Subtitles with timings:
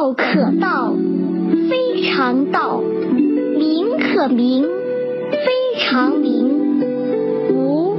[0.00, 0.24] 道可
[0.58, 0.94] 道，
[1.68, 2.80] 非常道；
[3.58, 4.64] 名可名，
[5.30, 6.48] 非常名。
[7.50, 7.96] 无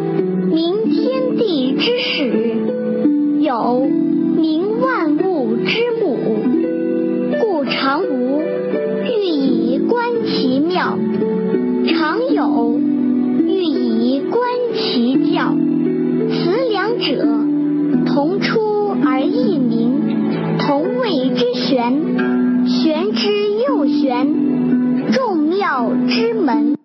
[0.51, 2.57] 名天地之始，
[3.41, 3.87] 有
[4.35, 6.17] 名万物之母。
[7.39, 8.41] 故常无，
[9.05, 10.97] 欲以观其妙；
[11.85, 12.79] 常有，
[13.45, 14.41] 欲以观
[14.73, 15.53] 其教。
[16.31, 17.27] 此两者，
[18.11, 18.59] 同出
[19.05, 20.01] 而异名，
[20.71, 21.91] 同谓之玄。
[22.65, 23.27] 玄之
[23.67, 26.77] 又玄，众妙之门。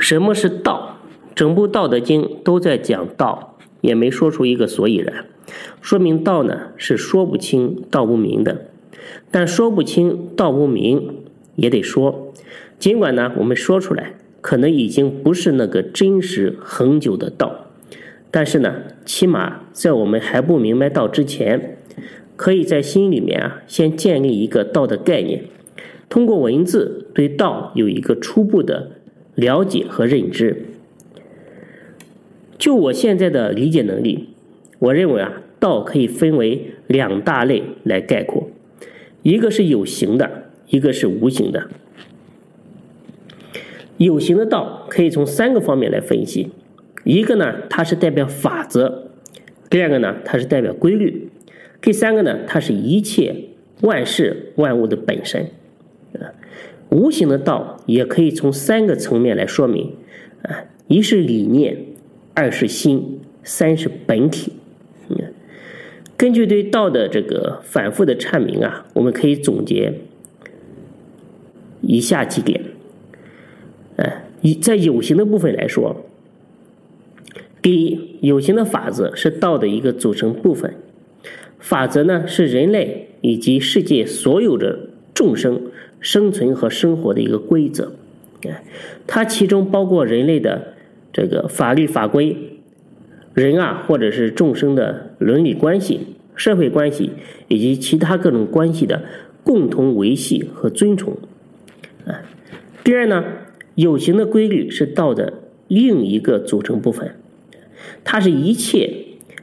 [0.00, 0.96] 什么是道？
[1.34, 5.26] 整部《道德经》都在讲道，也没说出一个所以然，
[5.82, 8.68] 说明道呢是说不清道不明的。
[9.30, 11.16] 但说不清道不明
[11.56, 12.32] 也得说，
[12.78, 17.66] 尽管呢我们说出来，可能已经不是那个真实恒久的道，
[18.30, 21.76] 但是呢，起码在我们还不明白道之前，
[22.36, 25.44] 可以在心里面啊先建立一个道的概念，
[26.08, 28.92] 通过文字对道有一个初步的
[29.34, 30.66] 了解和认知。
[32.58, 34.30] 就我现在的理解能力，
[34.78, 38.48] 我认为啊，道可以分为两大类来概括，
[39.22, 41.68] 一个是有形的，一个是无形的。
[43.98, 46.50] 有形的道可以从三个方面来分析，
[47.04, 49.08] 一个呢，它是代表法则；
[49.70, 51.28] 第二个呢，它是代表规律；
[51.86, 53.32] 第三个呢，它是一切
[53.82, 55.50] 万事万物的本身。
[56.14, 56.34] 啊，
[56.90, 59.92] 无形的道也可以从三个层面来说明，
[60.42, 61.76] 啊，一是理念。
[62.34, 64.52] 二是心，三是本体。
[66.16, 69.94] 根据对道的这个反复的阐明啊，我们可以总结
[71.82, 72.60] 以下几点。
[73.94, 76.04] 哎，以在有形的部分来说，
[77.62, 80.74] 第一，有形的法则是道的一个组成部分。
[81.66, 85.62] 法则呢，是人类以及世界所有的众生
[85.98, 87.92] 生存和生活的一个规则。
[88.46, 88.62] 哎，
[89.08, 90.74] 它其中包括人类的。
[91.12, 92.36] 这个法律法规，
[93.32, 96.00] 人啊，或者是众生的伦理关系、
[96.34, 97.12] 社会关系
[97.48, 99.02] 以及其他各种关系的
[99.42, 101.16] 共同维系和尊崇。
[102.04, 102.20] 啊，
[102.84, 103.24] 第二呢，
[103.74, 105.32] 有形的规律是道的
[105.68, 107.14] 另一个组成部分，
[108.04, 108.92] 它是一切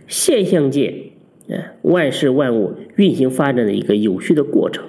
[0.08, 1.12] 现象界，
[1.50, 4.86] 哎，万事万物运行发展的一个有序的过程。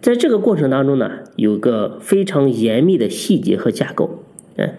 [0.00, 4.22] 在这个过程当中呢，有个非常严密的细节和架构。
[4.56, 4.74] 嗯，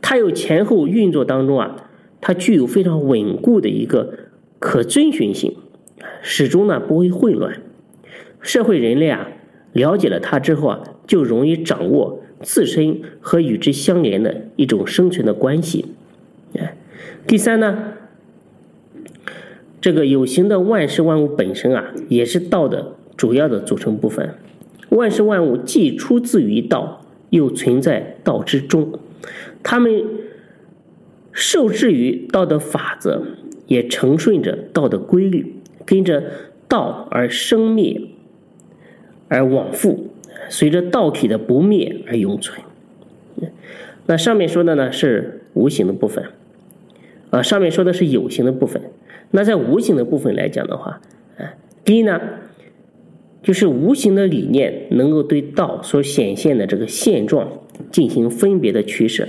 [0.00, 1.90] 它有前后运作当中啊，
[2.20, 4.14] 它具有非常稳固的一个
[4.58, 5.54] 可遵循性，
[6.22, 7.60] 始终呢不会混乱。
[8.40, 9.28] 社会人类啊
[9.72, 15.84] 了解了它之后啊，就容易掌握自身和与之相连的一种生存的关系。
[16.58, 16.74] 哎，
[17.26, 17.92] 第三呢，
[19.80, 24.34] 这个有形的万事万物本身啊，也是道的主要的组成部分。
[24.90, 28.98] 万事万物既出自于道，又存在道之中。
[29.62, 30.04] 他们
[31.32, 33.22] 受制于道的法则，
[33.66, 35.54] 也承顺着道的规律，
[35.86, 36.24] 跟着
[36.66, 38.00] 道而生灭，
[39.28, 40.08] 而往复，
[40.48, 42.60] 随着道体的不灭而永存。
[44.06, 46.24] 那上面说的呢是无形的部分，
[47.30, 48.82] 啊，上面说的是有形的部分。
[49.30, 51.00] 那在无形的部分来讲的话，
[51.38, 51.54] 啊，
[51.84, 52.20] 第一呢，
[53.42, 57.48] 就是无形的理念能够对道所显现的这个现状
[57.90, 59.26] 进行分别的取舍。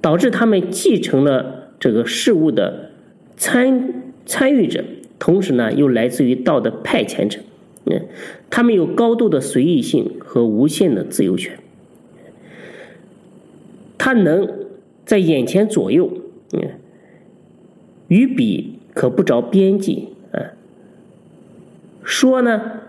[0.00, 2.92] 导致他们继承了这个事物的
[3.36, 4.84] 参参与者，
[5.18, 7.40] 同时呢又来自于道的派遣者，
[7.86, 8.06] 嗯，
[8.48, 11.58] 他们有高度的随意性和无限的自由权，
[13.98, 14.48] 他能
[15.04, 16.08] 在眼前左右，
[16.52, 16.68] 嗯，
[18.08, 20.52] 与彼可不着边际，啊，
[22.04, 22.80] 说呢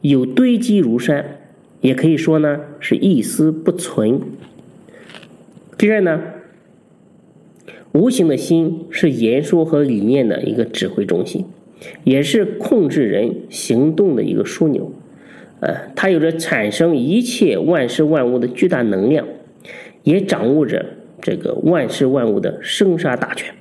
[0.00, 1.38] 有堆积如山，
[1.80, 4.20] 也可以说呢是一丝不存。
[5.76, 6.20] 第二呢，
[7.92, 11.46] 无形的心是言说和理念的一个指挥中心，
[12.04, 14.92] 也是控制人行动的一个枢纽。
[15.60, 19.26] 呃，它有着产生一切万事万物的巨大能量，
[20.02, 20.84] 也掌握着
[21.20, 23.54] 这个万事万物的生杀大权。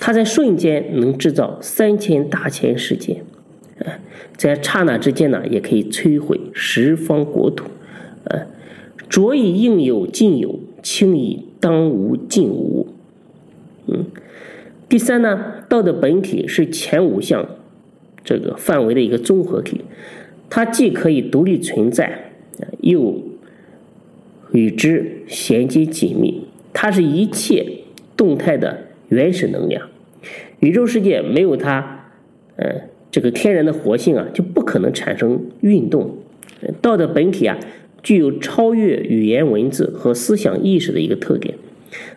[0.00, 3.22] 它在瞬间能制造三千大千世界，
[3.78, 3.98] 啊，
[4.36, 7.66] 在刹那之间呢，也可以摧毁十方国土。
[8.24, 8.46] 呃，
[9.08, 10.60] 着以应有尽有。
[10.84, 12.86] 清以当无尽无，
[13.86, 14.04] 嗯，
[14.86, 17.48] 第三呢，道的本体是前五项
[18.22, 19.80] 这个范围的一个综合体，
[20.50, 22.32] 它既可以独立存在，
[22.80, 23.18] 又
[24.52, 26.48] 与之衔接紧密。
[26.74, 27.66] 它是一切
[28.14, 29.88] 动态的原始能量，
[30.60, 32.06] 宇宙世界没有它，
[32.56, 36.16] 呃，这个天然的活性啊，就不可能产生运动。
[36.80, 37.58] 道的本体啊，
[38.02, 41.54] 具有超越语言文字和思想意识的一个特点，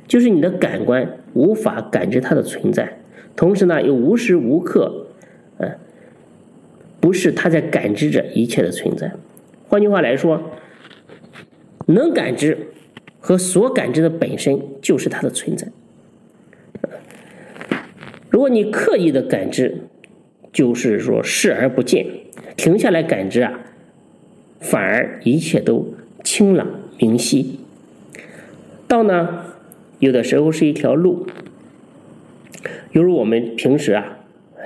[0.07, 2.99] 就是你的感官无法感知它的存在，
[3.35, 5.07] 同时呢，又无时无刻，
[5.57, 5.75] 呃，
[7.01, 9.11] 不是它在感知着一切的存在。
[9.67, 10.41] 换句话来说，
[11.87, 12.57] 能感知
[13.19, 15.67] 和所感知的本身就是它的存在。
[18.37, 19.79] 如果你刻意的感知，
[20.53, 22.05] 就是说视而不见，
[22.55, 23.61] 停下来感知啊。
[24.59, 26.67] 反而一切都清朗
[26.99, 27.59] 明晰。
[28.87, 29.43] 道呢，
[29.97, 31.25] 有的时候是一条路，
[32.91, 34.19] 犹如我们平时啊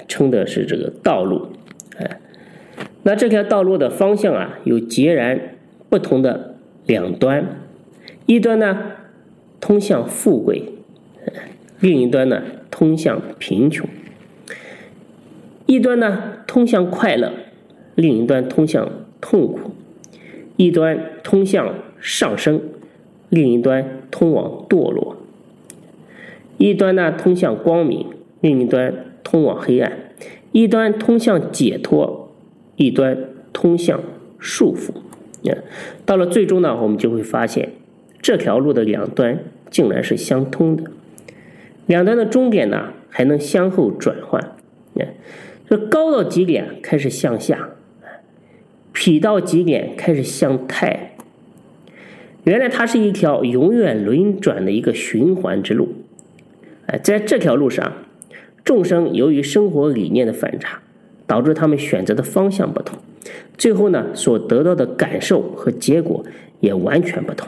[0.06, 1.54] 称的是这个道路，
[1.96, 2.20] 哎，
[3.04, 5.56] 那这条道路的方向啊有截然
[5.90, 7.62] 不同的两端，
[8.26, 8.92] 一端呢
[9.62, 10.62] 通向富贵，
[11.80, 12.44] 另一端呢
[12.82, 13.86] 通向贫穷；
[15.68, 17.32] 一端呢通向快乐，
[17.94, 18.90] 另一端通向
[19.22, 19.70] 痛苦。
[20.58, 22.60] 一端通向上升，
[23.30, 25.18] 另一端通往堕落；
[26.58, 28.08] 一端呢通向光明，
[28.40, 28.92] 另一端
[29.24, 29.92] 通往黑暗；
[30.52, 32.32] 一端通向解脱，
[32.78, 33.16] 一端
[33.54, 34.02] 通向
[34.40, 34.90] 束缚。
[36.04, 37.74] 到了最终呢，我们就会发现，
[38.24, 39.38] 这条路的两端
[39.70, 40.90] 竟然是相通的，
[41.88, 44.56] 两端的终点呢还能相互转换。
[45.70, 47.70] 这高到极点开始向下。
[48.94, 51.16] 痞到极点，开始向太。
[52.44, 55.94] 原来它是一条永远轮转的一个循环之路。
[57.02, 57.94] 在这条路上，
[58.66, 60.82] 众生由于生活理念的反差，
[61.26, 63.00] 导致他们选择的方向不同，
[63.58, 66.26] 最后呢，所得到的感受和结果
[66.60, 67.48] 也完全不同。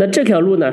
[0.00, 0.72] 那这条路呢，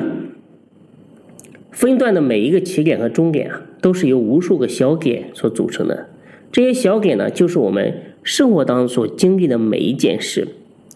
[1.72, 6.06] 分段的每一个起点和终点啊，都是由无数个小点所组成的。
[6.52, 10.46] 这些小点呢，就是我们生活当中所经历的每一件事，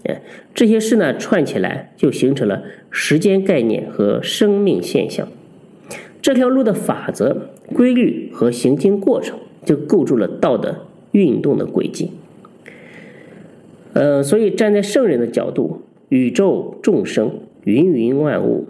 [0.05, 0.23] 哎，
[0.55, 5.27] 这些事呢串起来，就形成了时间概念和生命现象。
[6.23, 12.13] 这条路的法则、规律和行进过程，就构筑了道的运动的轨迹。
[13.95, 17.33] 呃，所以站在圣人的角度，宇宙众生、
[17.65, 18.67] 芸芸万物，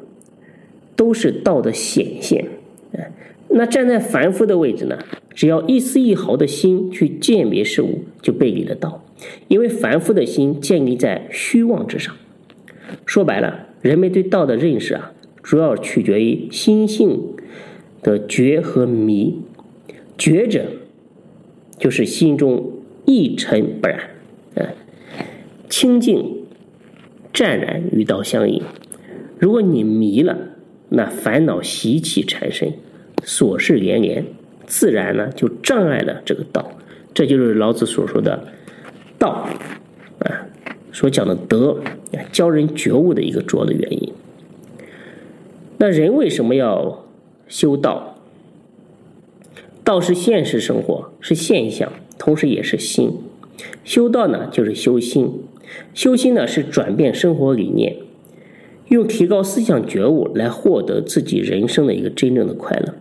[0.96, 2.46] 都是道的显现。
[2.92, 3.12] 哎，
[3.48, 4.98] 那站在凡夫的位置呢？
[5.34, 9.04] 只要一丝一毫的心去鉴别事物，就背离了道，
[9.48, 12.14] 因为凡夫的心建立在虚妄之上。
[13.06, 17.20] 说白了，人们对道的认识啊，主要取决于心性
[18.02, 19.38] 的觉和迷。
[20.18, 20.66] 觉者
[21.78, 22.72] 就是心中
[23.06, 24.10] 一尘不染，
[24.56, 24.66] 嗯，
[25.70, 26.44] 清净
[27.40, 28.62] 湛然与道相应。
[29.38, 30.36] 如果你迷了，
[30.90, 32.74] 那烦恼习气缠身，
[33.24, 34.26] 琐事连连。
[34.66, 36.70] 自然呢，就障碍了这个道，
[37.14, 38.46] 这就是老子所说的
[39.18, 39.48] “道”
[40.20, 40.46] 啊，
[40.92, 41.80] 所讲的“德”，
[42.12, 44.12] 啊教人觉悟的一个主要的原因。
[45.78, 47.06] 那人为什么要
[47.48, 48.18] 修道？
[49.82, 53.16] 道是现实生活，是现象，同时也是心。
[53.82, 55.42] 修道呢，就是修心。
[55.94, 57.96] 修心呢，是转变生活理念，
[58.88, 62.94] 用提高思想觉悟来获得自己人生的一个真正的快乐。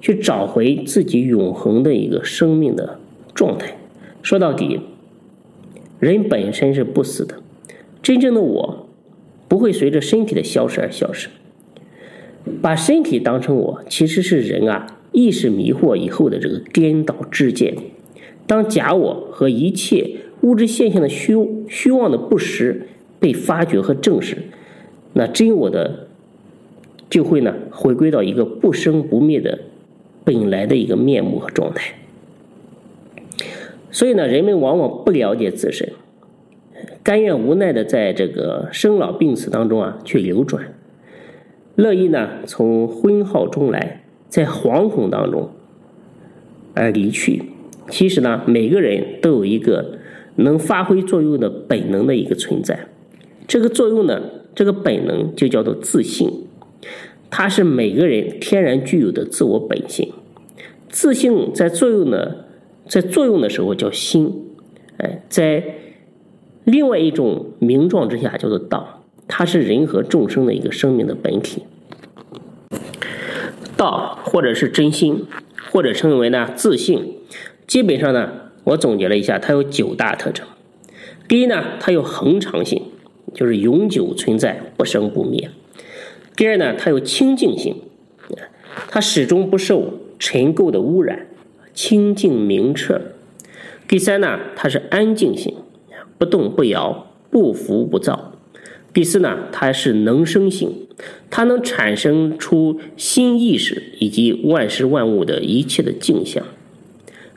[0.00, 2.98] 去找回自己永恒的一个生命的
[3.34, 3.76] 状态。
[4.20, 4.80] 说到底，
[6.00, 7.36] 人本身是不死的，
[8.02, 8.88] 真正的我
[9.46, 11.28] 不会随着身体的消失而消失。
[12.60, 17.76] 把身体当成我，其实是人啊意识迷惑以后的这个颠倒之见。
[18.48, 21.34] 当假我和一切物质现象的虚
[21.68, 22.86] 虚妄的不实
[23.18, 24.36] 被发掘和证实，
[25.14, 26.08] 那真我的
[27.10, 29.58] 就会呢回归到一个不生不灭的。
[30.24, 31.94] 本来的一个面目和状态，
[33.90, 35.88] 所以呢，人们往往不了解自身，
[37.02, 40.74] 甘愿无奈的在这个生老病死当中啊去流转，
[41.74, 45.50] 乐意呢从昏耗中来，在惶恐当中
[46.74, 47.42] 而离去。
[47.88, 49.98] 其实呢，每个人都有一个
[50.36, 52.86] 能发挥作用的本能的一个存在，
[53.46, 54.20] 这个作用呢，
[54.54, 56.46] 这个本能就叫做自信。
[57.30, 60.12] 它是每个人天然具有的自我本性，
[60.88, 62.46] 自信在作用的，
[62.86, 64.32] 在作用的时候叫心，
[64.98, 65.64] 哎，在
[66.64, 71.62] 另外一种名状之下叫做道，它是人和众生的一个生命的本体。
[73.74, 75.24] 道或者是真心，
[75.70, 77.16] 或者称为呢自信，
[77.66, 78.30] 基本上呢，
[78.64, 80.46] 我总结了一下，它有九大特征。
[81.28, 82.82] 第一呢，它有恒常性，
[83.34, 85.50] 就是永久存在，不生不灭。
[86.36, 87.76] 第二呢，它有清净性，
[88.88, 91.26] 它始终不受尘垢的污染，
[91.74, 93.00] 清净明澈。
[93.88, 95.54] 第三呢，它是安静性，
[96.16, 98.32] 不动不摇，不浮不躁。
[98.94, 100.86] 第四呢，它是能生性，
[101.30, 106.44] 它能产生出新意识以及万事万物的一切的镜像。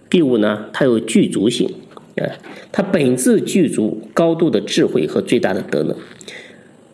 [0.10, 1.70] 第五呢，它有具足性，
[2.16, 2.38] 哎，
[2.72, 5.96] 它本自具足高度的智慧和最大的德能，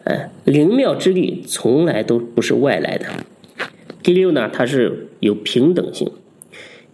[0.06, 3.06] 哎，灵妙之力从来都不是外来的。
[4.02, 6.12] 第六呢，它是有平等性，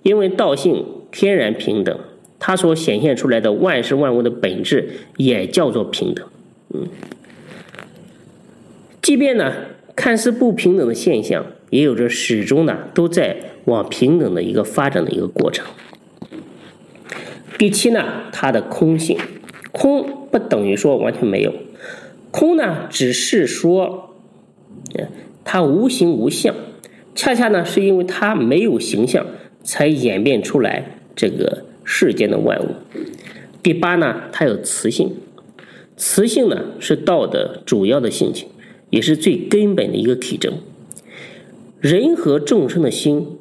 [0.04, 1.98] 因为道性天然平等，
[2.40, 6.28] 它所显现出来的万事万物的本质也叫做平等，
[6.74, 6.88] 嗯。
[9.02, 9.54] 即便呢，
[9.96, 15.66] 看似不平等的现象，也有着始终呢都在往平等的一个发展的一个过程。
[17.58, 19.18] 第七呢，它的空性，
[19.72, 21.54] 空不等于说完全没有，
[22.32, 24.16] 空呢只是说，
[25.44, 26.54] 它无形无相，
[27.16, 29.26] 恰恰呢是因为它没有形象，
[29.64, 32.76] 才演变出来这个世间的万物。
[33.64, 35.16] 第八呢，它有磁性，
[35.96, 38.50] 磁性呢是道的主要的性情。
[38.90, 40.54] 也是最根本的一个体征。
[41.82, 43.38] 人和众生的心，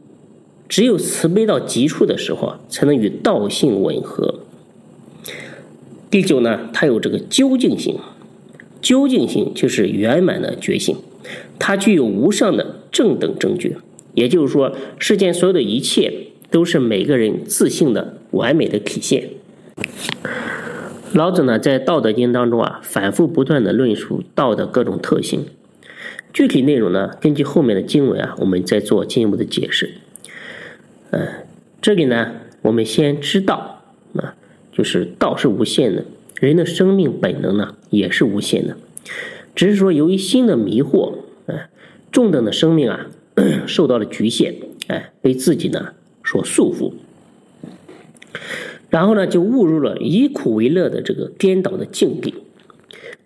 [0.69, 4.41] 只有慈悲到极处的时候啊，才能与道性吻合。
[6.11, 7.99] 第九呢，它有这个究竟性，
[8.81, 10.97] 究竟性就是圆满的觉性，
[11.59, 13.77] 它具有无上的正等正觉。
[14.15, 16.13] 也就是说，世间所有的一切
[16.51, 19.29] 都是每个人自信的完美的体现。
[21.13, 25.45] 老子呢，在《道德经》当中啊，反复不断的论述道的各种特性。
[26.33, 29.95] 具体内容呢，根据后面的经文啊，我们再做进一步的解释。
[31.11, 31.29] 嗯，
[31.81, 32.33] 这里呢，
[32.63, 33.83] 我们先知道
[34.15, 34.35] 啊，
[34.73, 36.05] 就是道是无限的，
[36.41, 38.77] 人的生命本能呢也是无限的，
[39.55, 41.15] 只是说由于心的迷惑，
[41.47, 41.69] 哎，
[42.11, 43.07] 中等的生命啊
[43.67, 44.55] 受到了局限，
[44.89, 45.95] 哎，被自己呢
[46.25, 46.93] 所束缚。
[48.91, 52.35] 然后呢，就误入了以苦为乐的这个颠倒的境地。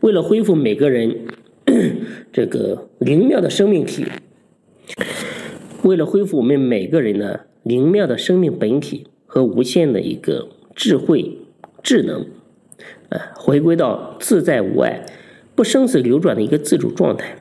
[0.01, 1.27] 为了恢复每个人
[2.33, 4.07] 这个灵妙的生命体，
[5.83, 11.39] 为了恢复我们每个人的灵妙的生命本体和无限的一个智慧
[11.83, 12.27] 智能，
[13.11, 15.05] 呃，回归到自在无碍、
[15.55, 17.37] 不生死流转的一个自主状态。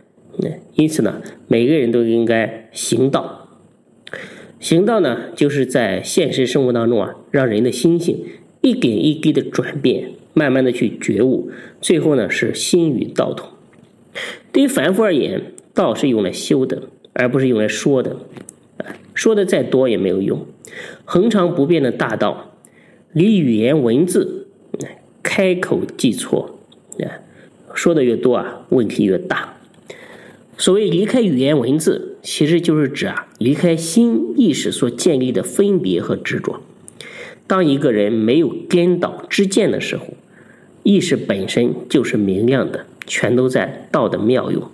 [0.76, 3.50] 因此呢，每个人都应该行道。
[4.60, 8.26] 行道呢，就是在现实生活当中啊，让人的心性
[8.62, 13.50] 一点一滴的转变，慢慢的去觉悟，最后呢是心与道同。
[14.54, 16.84] 对于凡夫而言，道是用来修的，
[17.14, 18.16] 而不是用来说的。
[19.20, 20.46] 说的再多也没有用。
[21.04, 22.52] 恒常不变的大道，
[23.12, 24.48] 离语言文字，
[25.22, 26.58] 开口即错。
[27.74, 29.58] 说的越多啊，问题越大。
[30.58, 36.62] 所谓离开语言文字，其实就是指啊，离开心意识所建立的分别和执着。
[37.46, 40.14] 当一个人没有颠倒之见的时候，
[40.84, 44.72] 意识本身就是明亮的，全都在道的妙用。